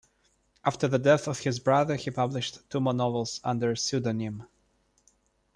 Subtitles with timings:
[0.65, 4.47] After the death of his brother, he published two more novels under a pseudonym.